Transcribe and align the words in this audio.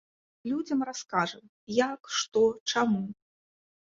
Людзям 0.51 0.79
раскажам, 0.89 1.45
як, 1.91 2.01
што, 2.21 2.41
чаму. 2.75 3.03